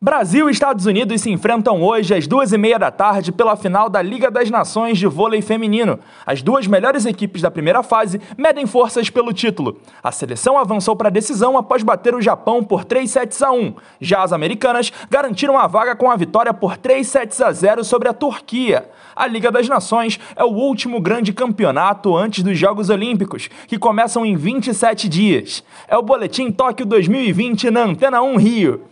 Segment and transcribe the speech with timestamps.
[0.00, 3.90] Brasil e Estados Unidos se enfrentam hoje às duas e meia da tarde pela final
[3.90, 5.98] da Liga das Nações de vôlei feminino.
[6.24, 9.80] As duas melhores equipes da primeira fase medem forças pelo título.
[10.00, 13.74] A seleção avançou para a decisão após bater o Japão por 3 sets a 1.
[14.00, 18.08] Já as americanas garantiram a vaga com a vitória por 3 sets a 0 sobre
[18.08, 18.88] a Turquia.
[19.16, 24.24] A Liga das Nações é o último grande campeonato antes dos Jogos Olímpicos, que começam
[24.24, 25.64] em 27 dias.
[25.88, 28.84] É o Boletim Tóquio 2020 na Antena 1 Rio.